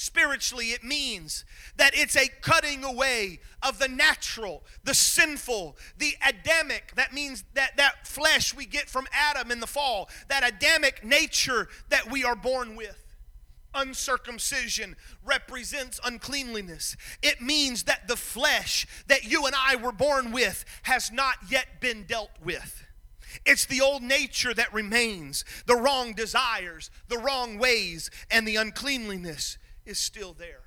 [0.00, 1.44] Spiritually, it means
[1.76, 6.94] that it's a cutting away of the natural, the sinful, the Adamic.
[6.94, 11.66] That means that that flesh we get from Adam in the fall, that Adamic nature
[11.88, 13.16] that we are born with.
[13.74, 16.96] Uncircumcision represents uncleanliness.
[17.20, 21.80] It means that the flesh that you and I were born with has not yet
[21.80, 22.84] been dealt with.
[23.44, 29.57] It's the old nature that remains, the wrong desires, the wrong ways, and the uncleanliness
[29.88, 30.60] is still there.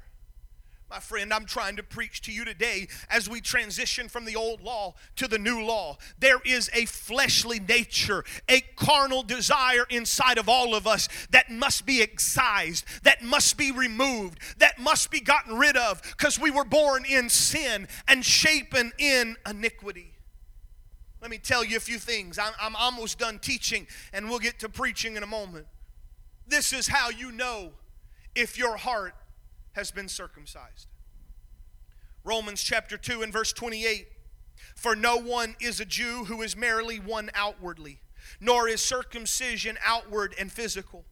[0.89, 4.59] My friend, I'm trying to preach to you today as we transition from the old
[4.59, 5.97] law to the new law.
[6.19, 11.85] There is a fleshly nature, a carnal desire inside of all of us that must
[11.85, 16.65] be excised, that must be removed, that must be gotten rid of because we were
[16.65, 20.11] born in sin and shapen in iniquity.
[21.21, 22.37] Let me tell you a few things.
[22.37, 25.67] I'm, I'm almost done teaching and we'll get to preaching in a moment.
[26.45, 27.71] This is how you know
[28.35, 29.13] if your heart
[29.73, 30.87] has been circumcised.
[32.23, 34.07] Romans chapter 2 and verse 28
[34.75, 37.99] For no one is a Jew who is merely one outwardly,
[38.39, 41.05] nor is circumcision outward and physical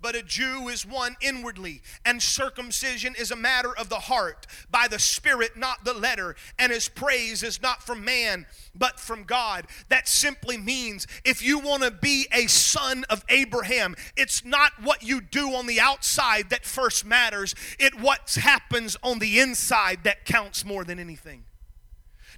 [0.00, 4.86] but a Jew is one inwardly, and circumcision is a matter of the heart, by
[4.88, 6.36] the Spirit, not the letter.
[6.58, 9.66] And his praise is not from man, but from God.
[9.88, 15.02] That simply means if you want to be a son of Abraham, it's not what
[15.02, 20.24] you do on the outside that first matters, it what happens on the inside that
[20.24, 21.44] counts more than anything.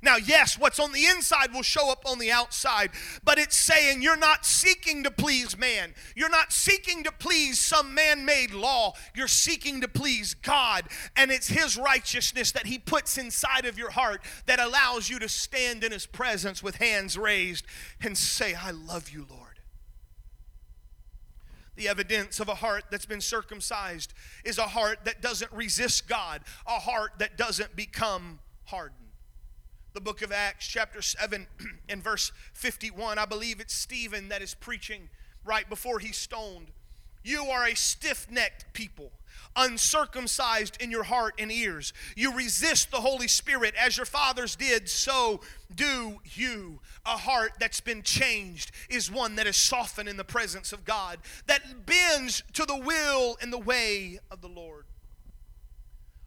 [0.02, 2.90] Now, yes, what's on the inside will show up on the outside,
[3.24, 5.94] but it's saying you're not seeking to please man.
[6.14, 8.92] You're not seeking to please some man made law.
[9.14, 13.90] You're seeking to please God, and it's His righteousness that He puts inside of your
[13.90, 17.64] heart that allows you to stand in His presence with hands raised
[18.02, 19.42] and say, I love you, Lord.
[21.76, 26.40] The evidence of a heart that's been circumcised is a heart that doesn't resist God,
[26.66, 29.05] a heart that doesn't become hardened
[29.96, 31.46] the book of Acts, chapter 7,
[31.88, 33.18] and verse 51.
[33.18, 35.08] I believe it's Stephen that is preaching
[35.42, 36.66] right before he's stoned.
[37.24, 39.10] You are a stiff necked people,
[39.56, 41.94] uncircumcised in your heart and ears.
[42.14, 45.40] You resist the Holy Spirit as your fathers did, so
[45.74, 46.80] do you.
[47.06, 51.20] A heart that's been changed is one that is softened in the presence of God,
[51.46, 54.84] that bends to the will and the way of the Lord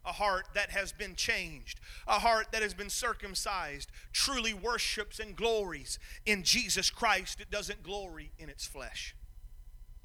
[0.04, 5.36] a heart that has been changed, a heart that has been circumcised, truly worships and
[5.36, 7.40] glories in Jesus Christ.
[7.40, 9.14] It doesn't glory in its flesh.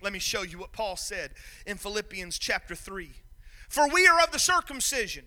[0.02, 1.32] Let me show you what Paul said
[1.66, 3.12] in Philippians chapter 3.
[3.70, 5.26] For we are of the circumcision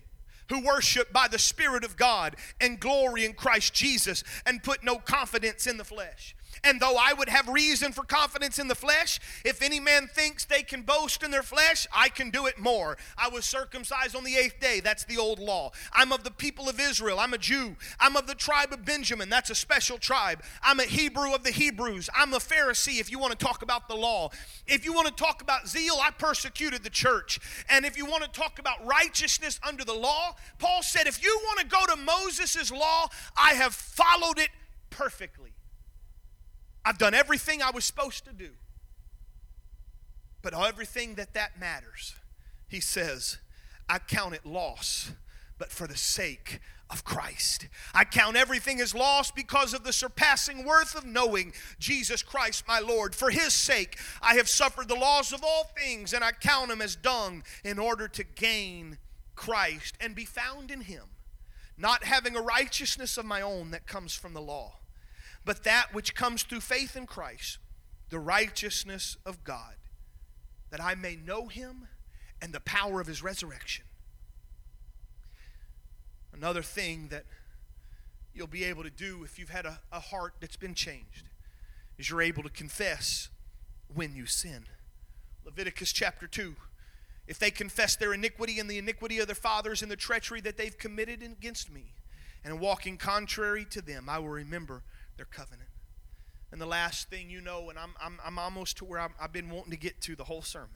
[0.49, 4.97] who worship by the Spirit of God and glory in Christ Jesus and put no
[4.97, 6.35] confidence in the flesh.
[6.63, 10.45] And though I would have reason for confidence in the flesh, if any man thinks
[10.45, 12.97] they can boast in their flesh, I can do it more.
[13.17, 14.79] I was circumcised on the eighth day.
[14.79, 15.71] That's the old law.
[15.93, 17.19] I'm of the people of Israel.
[17.19, 17.75] I'm a Jew.
[17.99, 19.29] I'm of the tribe of Benjamin.
[19.29, 20.43] That's a special tribe.
[20.61, 22.09] I'm a Hebrew of the Hebrews.
[22.15, 24.29] I'm a Pharisee if you want to talk about the law.
[24.67, 27.39] If you want to talk about zeal, I persecuted the church.
[27.69, 31.39] And if you want to talk about righteousness under the law, Paul said, if you
[31.45, 34.49] want to go to Moses' law, I have followed it
[34.89, 35.48] perfectly.
[36.89, 38.49] I've done everything I was supposed to do.
[40.41, 42.15] But everything that that matters,
[42.67, 43.37] he says,
[43.87, 45.11] I count it loss,
[45.59, 47.67] but for the sake of Christ.
[47.93, 52.79] I count everything as loss because of the surpassing worth of knowing Jesus Christ my
[52.79, 53.13] Lord.
[53.13, 56.81] For his sake, I have suffered the loss of all things, and I count them
[56.81, 58.97] as dung in order to gain
[59.35, 61.03] Christ and be found in him,
[61.77, 64.79] not having a righteousness of my own that comes from the law
[65.45, 67.57] but that which comes through faith in Christ,
[68.09, 69.75] the righteousness of God,
[70.69, 71.87] that I may know him
[72.41, 73.85] and the power of his resurrection.
[76.33, 77.25] Another thing that
[78.33, 81.29] you'll be able to do if you've had a, a heart that's been changed
[81.97, 83.29] is you're able to confess
[83.93, 84.65] when you sin.
[85.43, 86.55] Leviticus chapter 2.
[87.27, 90.57] If they confess their iniquity and the iniquity of their fathers and the treachery that
[90.57, 91.93] they've committed against me,
[92.43, 94.83] and walking contrary to them, I will remember
[95.19, 95.69] their covenant.
[96.49, 99.33] And the last thing you know, and I'm, I'm, I'm almost to where i have
[99.33, 100.69] been wanting to get to the whole sermon.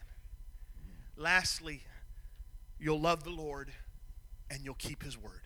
[1.15, 1.82] Lastly,
[2.77, 3.71] you'll love the Lord
[4.51, 5.41] and you'll keep his word.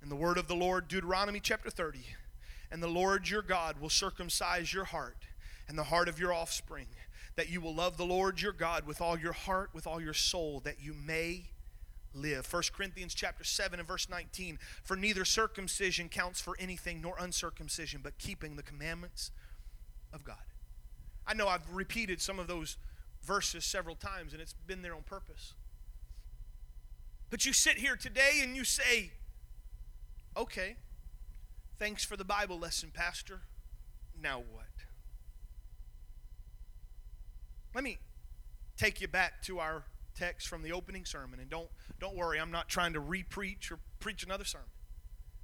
[0.00, 2.00] And the word of the Lord, Deuteronomy chapter 30.
[2.72, 5.26] And the Lord your God will circumcise your heart
[5.68, 6.86] and the heart of your offspring,
[7.36, 10.14] that you will love the Lord your God with all your heart, with all your
[10.14, 11.49] soul, that you may
[12.14, 12.50] live.
[12.52, 14.58] 1 Corinthians chapter 7 and verse 19.
[14.82, 19.30] For neither circumcision counts for anything nor uncircumcision, but keeping the commandments
[20.12, 20.36] of God.
[21.26, 22.76] I know I've repeated some of those
[23.22, 25.54] verses several times and it's been there on purpose.
[27.28, 29.12] But you sit here today and you say,
[30.36, 30.76] okay,
[31.78, 33.42] thanks for the Bible lesson, Pastor.
[34.20, 34.64] Now what?
[37.74, 37.98] Let me
[38.76, 39.84] take you back to our
[40.20, 41.40] text from the opening sermon.
[41.40, 44.68] And don't, don't worry, I'm not trying to repreach or preach another sermon.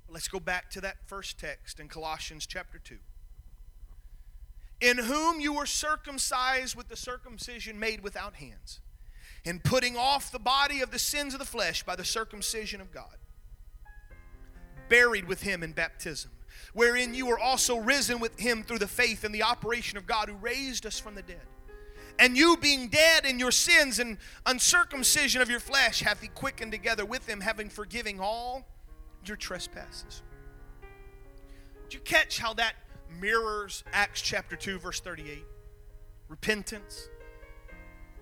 [0.08, 2.98] Let's go back to that first text in Colossians chapter 2.
[4.82, 8.80] In whom you were circumcised with the circumcision made without hands
[9.44, 12.92] in putting off the body of the sins of the flesh by the circumcision of
[12.92, 13.16] God,
[14.88, 16.30] buried with him in baptism,
[16.74, 20.28] wherein you were also risen with him through the faith and the operation of God
[20.28, 21.46] who raised us from the dead.
[22.18, 26.72] And you, being dead in your sins and uncircumcision of your flesh, hath he quickened
[26.72, 28.66] together with him, having forgiving all
[29.24, 30.22] your trespasses.
[31.88, 32.74] Did you catch how that
[33.20, 35.44] mirrors Acts chapter 2, verse 38?
[36.28, 37.08] Repentance,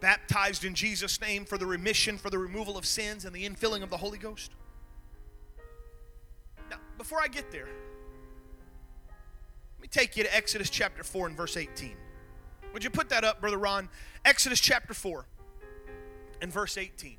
[0.01, 3.83] baptized in Jesus' name for the remission, for the removal of sins, and the infilling
[3.83, 4.53] of the Holy Ghost.
[6.69, 7.69] Now, before I get there,
[9.77, 11.97] let me take you to Exodus chapter 4 and verse 18.
[12.75, 13.89] Would you put that up, Brother Ron?
[14.25, 15.25] Exodus chapter 4
[16.43, 17.17] and verse 18.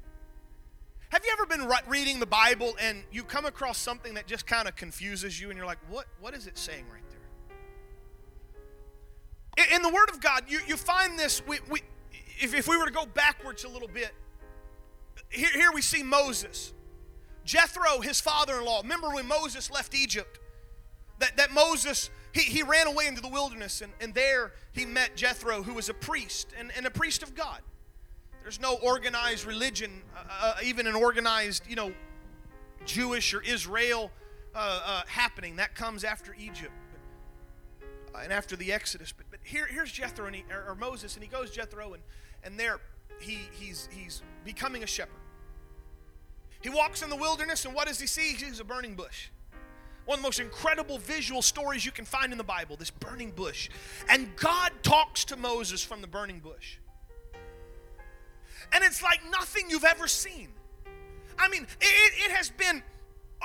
[1.10, 4.68] Have you ever been reading the Bible and you come across something that just kind
[4.68, 7.02] of confuses you and you're like, what, what is it saying right
[9.58, 9.74] there?
[9.74, 11.80] In the Word of God, you, you find this, we, we,
[12.38, 14.12] if, if we were to go backwards a little bit,
[15.30, 16.74] here, here we see Moses.
[17.46, 18.82] Jethro, his father in law.
[18.82, 20.38] Remember when Moses left Egypt?
[21.20, 25.16] That, that Moses, he, he ran away into the wilderness, and, and there he met
[25.16, 27.62] Jethro, who was a priest, and, and a priest of God.
[28.44, 31.94] There's no organized religion, uh, uh, even an organized, you know,
[32.86, 34.12] Jewish or Israel
[34.54, 35.56] uh, uh happening.
[35.56, 36.74] That comes after Egypt
[38.14, 39.14] uh, and after the Exodus.
[39.14, 42.04] But, but here, here's Jethro and he, or, or Moses, and he goes Jethro, and,
[42.44, 42.80] and there
[43.22, 45.14] he, he's, he's becoming a shepherd.
[46.62, 48.34] He walks in the wilderness, and what does he see?
[48.34, 49.30] He sees a burning bush.
[50.06, 53.32] One of the most incredible visual stories you can find in the Bible this burning
[53.32, 53.70] bush.
[54.10, 56.78] And God talks to Moses from the burning bush.
[58.72, 60.50] And it's like nothing you've ever seen.
[61.38, 62.84] I mean, it, it has been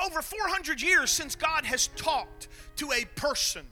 [0.05, 3.67] over 400 years since God has talked to a person.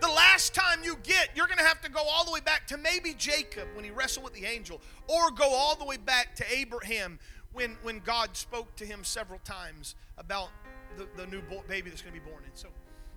[0.00, 2.66] The last time you get, you're going to have to go all the way back
[2.68, 6.34] to maybe Jacob when he wrestled with the angel, or go all the way back
[6.36, 7.18] to Abraham
[7.52, 10.50] when, when God spoke to him several times about
[10.96, 12.42] the, the new baby that's going to be born.
[12.44, 12.68] And so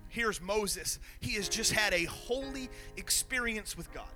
[0.08, 0.98] here's Moses.
[1.20, 4.08] He has just had a holy experience with God.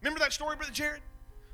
[0.00, 1.02] Remember that story, Brother Jared?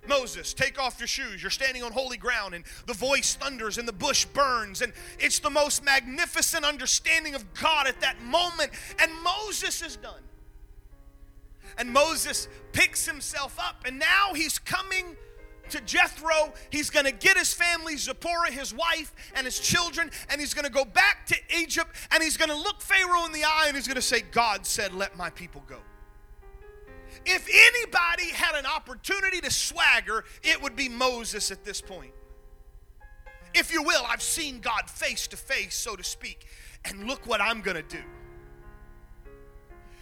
[0.09, 1.43] Moses, take off your shoes.
[1.43, 4.83] You're standing on holy ground, and the voice thunders, and the bush burns.
[4.83, 8.71] And it's the most magnificent understanding of God at that moment.
[9.01, 10.23] And Moses is done.
[11.79, 15.17] And Moses picks himself up, and now he's coming
[15.71, 16.53] to Jethro.
[16.71, 20.65] He's going to get his family, Zipporah, his wife, and his children, and he's going
[20.65, 23.77] to go back to Egypt, and he's going to look Pharaoh in the eye, and
[23.77, 25.79] he's going to say, God said, Let my people go.
[27.25, 32.13] If anybody had an opportunity to swagger, it would be Moses at this point.
[33.55, 36.47] If you will, I've seen God face to face, so to speak,
[36.85, 38.03] and look what I'm going to do.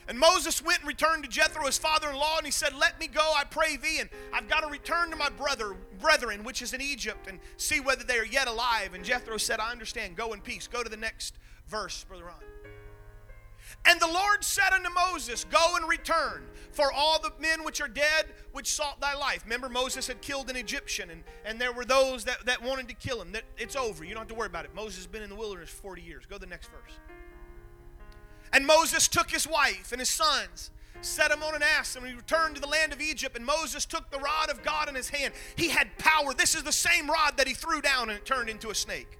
[0.08, 3.00] And Moses went and returned to Jethro, his father in law, and he said, Let
[3.00, 6.60] me go, I pray thee, and I've got to return to my brother, brethren, which
[6.60, 8.94] is in Egypt, and see whether they are yet alive.
[8.94, 10.68] And Jethro said, I understand, go in peace.
[10.68, 11.38] Go to the next
[11.68, 12.34] verse, Brother Ron.
[13.86, 17.88] And the Lord said unto Moses, Go and return, for all the men which are
[17.88, 19.42] dead which sought thy life.
[19.44, 22.94] Remember, Moses had killed an Egyptian, and, and there were those that, that wanted to
[22.94, 23.32] kill him.
[23.32, 24.04] That it's over.
[24.04, 24.74] You don't have to worry about it.
[24.74, 26.24] Moses has been in the wilderness 40 years.
[26.26, 26.98] Go to the next verse.
[28.54, 32.14] And Moses took his wife and his sons, set him on an ass, and he
[32.14, 33.36] returned to the land of Egypt.
[33.36, 35.34] And Moses took the rod of God in his hand.
[35.56, 36.32] He had power.
[36.32, 39.18] This is the same rod that he threw down and it turned into a snake.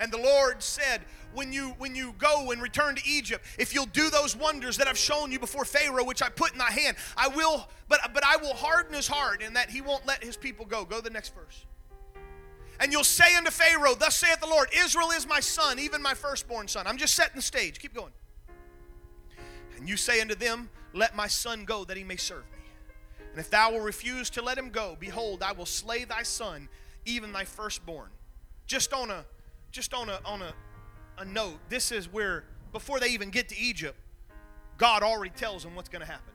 [0.00, 1.02] And the Lord said,
[1.34, 4.88] when you when you go and return to Egypt, if you'll do those wonders that
[4.88, 8.24] I've shown you before Pharaoh, which I put in thy hand, I will, but but
[8.24, 10.84] I will harden his heart, and that he won't let his people go.
[10.84, 11.66] Go to the next verse.
[12.80, 16.14] And you'll say unto Pharaoh, Thus saith the Lord, Israel is my son, even my
[16.14, 16.86] firstborn son.
[16.86, 17.78] I'm just setting the stage.
[17.78, 18.12] Keep going.
[19.76, 22.58] And you say unto them, Let my son go, that he may serve me.
[23.32, 26.68] And if thou will refuse to let him go, behold, I will slay thy son,
[27.04, 28.10] even thy firstborn.
[28.66, 29.24] Just on a
[29.70, 30.52] just on a on a,
[31.18, 33.98] a note, this is where before they even get to Egypt,
[34.76, 36.32] God already tells them what's going to happen.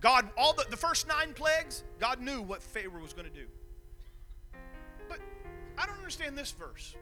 [0.00, 3.46] God, all the, the first nine plagues, God knew what Pharaoh was going to do.
[5.78, 6.94] I don't understand this verse.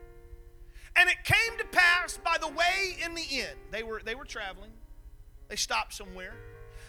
[0.95, 3.57] And it came to pass by the way in the end.
[3.71, 4.71] They were, they were traveling.
[5.47, 6.33] They stopped somewhere.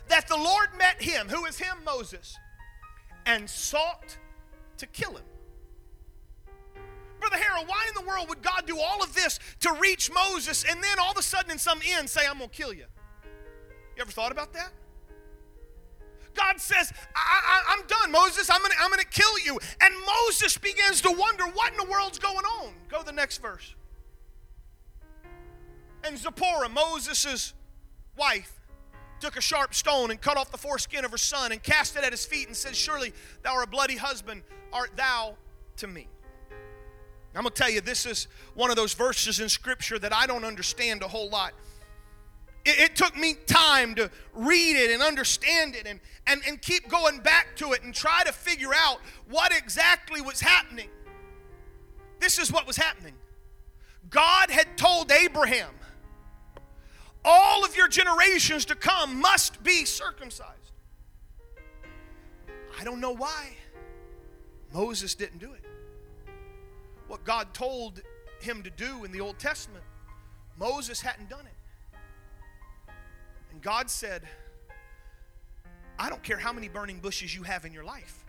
[0.09, 1.29] That the Lord met him.
[1.29, 1.77] Who is him?
[1.85, 2.37] Moses.
[3.27, 4.17] And sought
[4.79, 5.25] to kill him.
[7.21, 10.65] Brother Harold, why in the world would God do all of this to reach Moses
[10.69, 12.87] and then all of a sudden in some end say, I'm going to kill you?
[13.97, 14.73] You ever thought about that?
[16.35, 18.51] God says, I, am done, Moses.
[18.51, 19.59] I'm going to I'm gonna kill you.
[19.81, 22.73] And Moses begins to wonder what in the world's going on.
[22.89, 23.75] Go to the next verse.
[26.05, 27.55] And Zipporah, Moses'
[28.17, 28.61] wife,
[29.21, 32.03] took a sharp stone and cut off the foreskin of her son and cast it
[32.03, 33.13] at his feet and said, Surely
[33.43, 35.37] thou art a bloody husband, art thou
[35.77, 36.09] to me.
[37.35, 40.27] I'm going to tell you, this is one of those verses in Scripture that I
[40.27, 41.55] don't understand a whole lot.
[42.65, 46.89] It, it, took me time to read it and understand it and, and, and keep
[46.89, 48.99] going back to it and try to figure out
[49.29, 50.89] what exactly was happening.
[52.21, 53.15] This is what was happening
[54.11, 55.71] God had told Abraham,
[57.25, 60.73] all of your generations to come must be circumcised.
[62.79, 63.57] I don't know why
[64.73, 65.65] Moses didn't do it.
[67.09, 68.01] What God told
[68.41, 69.85] him to do in the Old Testament,
[70.59, 71.52] Moses hadn't done it.
[73.63, 74.23] God said,
[75.99, 78.27] I don't care how many burning bushes you have in your life.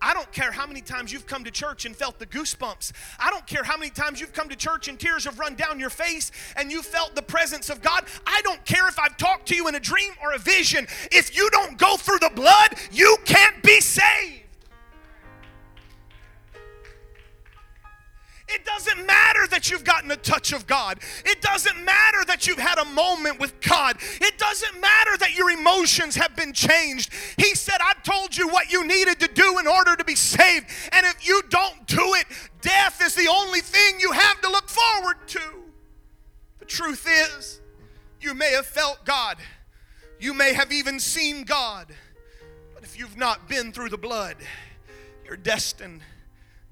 [0.00, 2.92] I don't care how many times you've come to church and felt the goosebumps.
[3.18, 5.80] I don't care how many times you've come to church and tears have run down
[5.80, 8.04] your face and you felt the presence of God.
[8.24, 10.86] I don't care if I've talked to you in a dream or a vision.
[11.10, 14.47] If you don't go through the blood, you can't be saved.
[18.48, 21.00] It doesn't matter that you've gotten a touch of God.
[21.24, 23.96] It doesn't matter that you've had a moment with God.
[24.20, 27.12] It doesn't matter that your emotions have been changed.
[27.36, 30.66] He said, I've told you what you needed to do in order to be saved.
[30.92, 32.26] And if you don't do it,
[32.62, 35.42] death is the only thing you have to look forward to.
[36.58, 37.60] The truth is,
[38.20, 39.36] you may have felt God,
[40.18, 41.86] you may have even seen God,
[42.74, 44.36] but if you've not been through the blood,
[45.24, 46.00] you're destined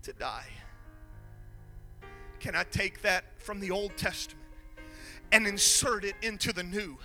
[0.02, 0.46] to die.
[2.46, 4.46] Can I take that from the Old Testament
[5.32, 6.96] and insert it into the New?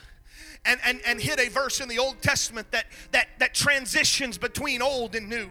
[0.65, 4.83] And, and, and hit a verse in the Old Testament that, that, that transitions between
[4.83, 5.49] old and new.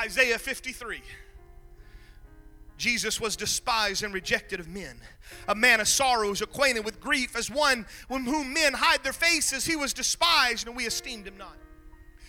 [0.00, 1.02] Isaiah 53.
[2.78, 5.00] Jesus was despised and rejected of men,
[5.48, 9.66] a man of sorrows, acquainted with grief, as one whom men hide their faces.
[9.66, 11.56] He was despised, and we esteemed him not.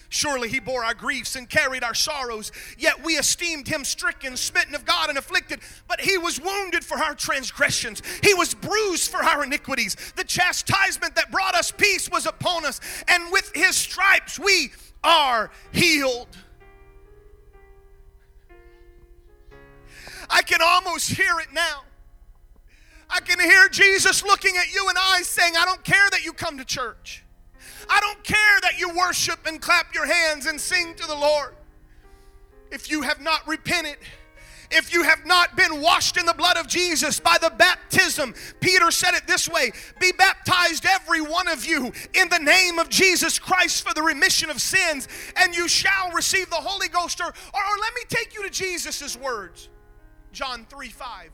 [0.09, 4.73] Surely he bore our griefs and carried our sorrows, yet we esteemed him stricken, smitten
[4.73, 5.59] of God, and afflicted.
[5.87, 9.95] But he was wounded for our transgressions, he was bruised for our iniquities.
[10.15, 14.71] The chastisement that brought us peace was upon us, and with his stripes we
[15.03, 16.35] are healed.
[20.29, 21.83] I can almost hear it now.
[23.09, 26.33] I can hear Jesus looking at you and I saying, I don't care that you
[26.33, 27.23] come to church.
[27.89, 31.55] I don't care that you worship and clap your hands and sing to the Lord.
[32.71, 33.97] If you have not repented,
[34.69, 38.91] if you have not been washed in the blood of Jesus by the baptism, Peter
[38.91, 43.39] said it this way Be baptized, every one of you, in the name of Jesus
[43.39, 45.07] Christ for the remission of sins,
[45.37, 47.21] and you shall receive the Holy Ghost.
[47.21, 49.69] Or, or, or let me take you to Jesus' words
[50.33, 51.31] John 3 5.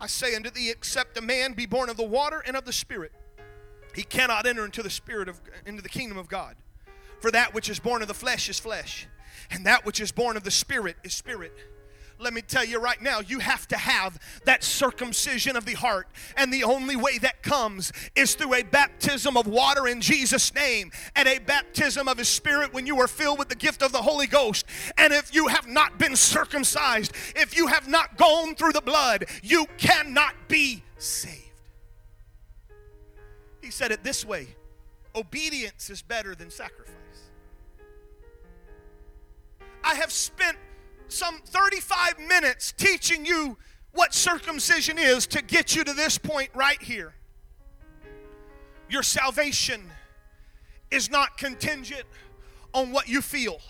[0.00, 2.72] I say unto thee, except a man be born of the water and of the
[2.72, 3.12] Spirit,
[3.94, 6.56] he cannot enter into the spirit of into the kingdom of God.
[7.20, 9.06] For that which is born of the flesh is flesh,
[9.50, 11.52] and that which is born of the spirit is spirit.
[12.22, 16.06] Let me tell you right now, you have to have that circumcision of the heart.
[16.36, 20.92] And the only way that comes is through a baptism of water in Jesus' name
[21.16, 24.02] and a baptism of His Spirit when you are filled with the gift of the
[24.02, 24.66] Holy Ghost.
[24.96, 29.26] And if you have not been circumcised, if you have not gone through the blood,
[29.42, 31.51] you cannot be saved.
[33.62, 34.48] He said it this way
[35.14, 36.92] obedience is better than sacrifice.
[39.84, 40.56] I have spent
[41.08, 43.58] some 35 minutes teaching you
[43.92, 47.14] what circumcision is to get you to this point right here.
[48.88, 49.82] Your salvation
[50.90, 52.04] is not contingent
[52.72, 53.60] on what you feel.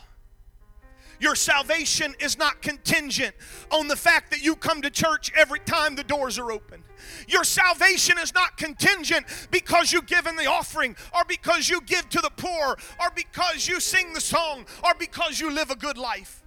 [1.23, 3.37] Your salvation is not contingent
[3.71, 6.83] on the fact that you come to church every time the doors are open.
[7.29, 12.09] Your salvation is not contingent because you give in the offering, or because you give
[12.09, 15.97] to the poor, or because you sing the song, or because you live a good
[15.97, 16.43] life.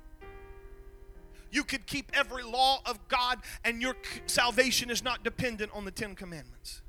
[1.52, 3.96] You could keep every law of God, and your
[4.26, 6.82] salvation is not dependent on the Ten Commandments.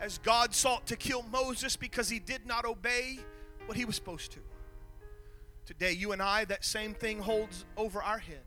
[0.00, 3.18] As God sought to kill Moses because he did not obey
[3.66, 4.38] what he was supposed to.
[5.64, 8.42] Today, you and I, that same thing holds over our head.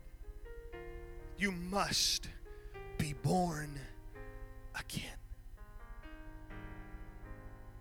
[1.38, 2.28] You must
[2.98, 3.78] be born
[4.78, 5.16] again.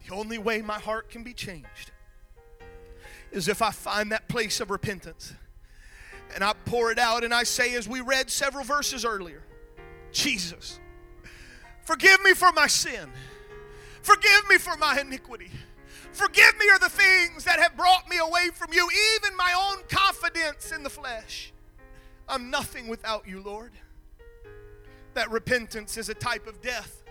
[0.08, 1.92] The only way my heart can be changed
[3.32, 5.34] is if I find that place of repentance
[6.34, 9.44] and I pour it out and I say, as we read several verses earlier,
[10.12, 10.80] Jesus,
[11.84, 13.10] forgive me for my sin,
[14.02, 15.52] forgive me for my iniquity.
[16.16, 18.88] Forgive me of the things that have brought me away from you,
[19.18, 21.52] even my own confidence in the flesh.
[22.30, 23.74] I'm nothing without you, Lord.
[25.14, 27.04] That repentance is a type of death.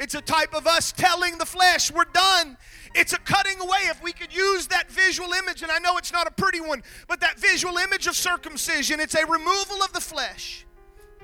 [0.00, 2.56] It's a type of us telling the flesh, we're done.
[2.96, 3.78] It's a cutting away.
[3.84, 6.82] If we could use that visual image, and I know it's not a pretty one,
[7.06, 10.66] but that visual image of circumcision, it's a removal of the flesh,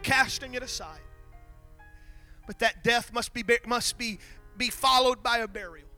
[0.04, 1.00] casting it aside.
[2.46, 4.20] But that death must be, must be,
[4.56, 5.89] be followed by a burial.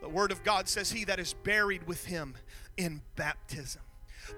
[0.00, 2.34] The Word of God says, He that is buried with him
[2.76, 3.82] in baptism.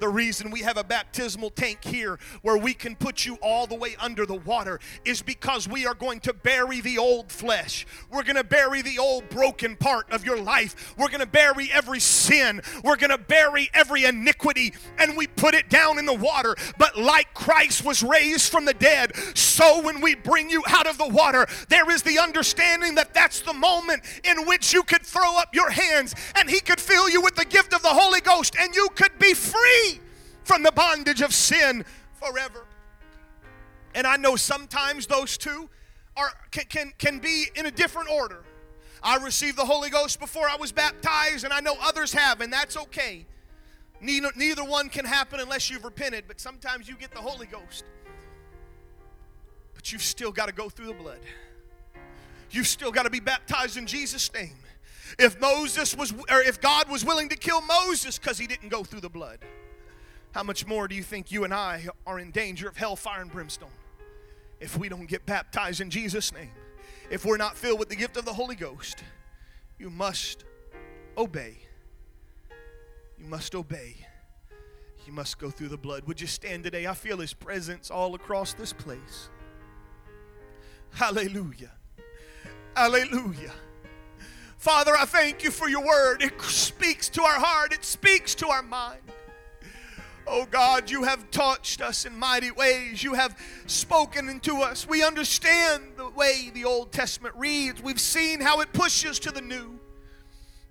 [0.00, 3.74] The reason we have a baptismal tank here where we can put you all the
[3.74, 7.86] way under the water is because we are going to bury the old flesh.
[8.10, 10.94] We're going to bury the old broken part of your life.
[10.98, 12.60] We're going to bury every sin.
[12.84, 16.56] We're going to bury every iniquity and we put it down in the water.
[16.78, 20.98] But like Christ was raised from the dead, so when we bring you out of
[20.98, 25.38] the water, there is the understanding that that's the moment in which you could throw
[25.38, 28.56] up your hands and He could fill you with the gift of the Holy Ghost
[28.58, 29.85] and you could be free
[30.46, 31.84] from the bondage of sin
[32.14, 32.64] forever.
[33.96, 35.68] And I know sometimes those two
[36.16, 38.44] are, can, can, can be in a different order.
[39.02, 42.52] I received the Holy Ghost before I was baptized, and I know others have, and
[42.52, 43.26] that's okay.
[44.00, 47.84] Neither, neither one can happen unless you've repented, but sometimes you get the Holy Ghost.
[49.74, 51.20] But you've still got to go through the blood.
[52.50, 54.56] You've still got to be baptized in Jesus' name.
[55.18, 58.84] If Moses was, or if God was willing to kill Moses because he didn't go
[58.84, 59.38] through the blood,
[60.36, 63.32] how much more do you think you and I are in danger of hellfire and
[63.32, 63.70] brimstone
[64.60, 66.50] if we don't get baptized in Jesus' name?
[67.08, 69.02] If we're not filled with the gift of the Holy Ghost,
[69.78, 70.44] you must
[71.16, 71.56] obey.
[73.18, 73.94] You must obey.
[75.06, 76.04] You must go through the blood.
[76.04, 76.86] Would you stand today?
[76.86, 79.30] I feel His presence all across this place.
[80.90, 81.72] Hallelujah.
[82.76, 83.54] Hallelujah.
[84.58, 86.22] Father, I thank you for your word.
[86.22, 89.00] It speaks to our heart, it speaks to our mind.
[90.26, 93.02] Oh God, you have touched us in mighty ways.
[93.02, 94.86] You have spoken into us.
[94.86, 97.82] We understand the way the Old Testament reads.
[97.82, 99.78] We've seen how it pushes to the new.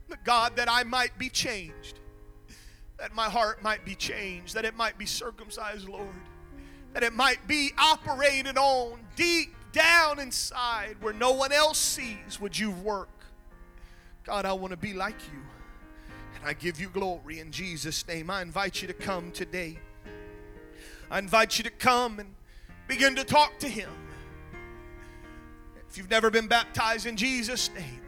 [0.10, 2.00] But God, that I might be changed,
[3.00, 6.08] that my heart might be changed, that it might be circumcised, Lord,
[6.94, 12.58] that it might be operated on deep down inside where no one else sees would
[12.58, 13.10] you work
[14.26, 15.40] God, I want to be like you.
[16.46, 18.30] I give you glory in Jesus' name.
[18.30, 19.80] I invite you to come today.
[21.10, 22.36] I invite you to come and
[22.88, 23.90] begin to talk to Him.
[25.90, 28.02] If you've never been baptized in Jesus' name,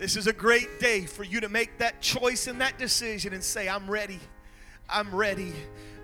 [0.00, 3.44] this is a great day for you to make that choice and that decision and
[3.44, 4.18] say, I'm ready.
[4.90, 5.52] I'm ready.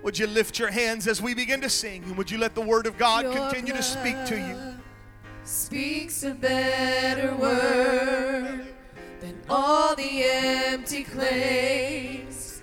[0.01, 2.03] Would you lift your hands as we begin to sing?
[2.05, 4.55] And would you let the Word of God your continue to speak to you?
[5.43, 8.67] Speaks a better word
[9.21, 12.28] than all the empty clay.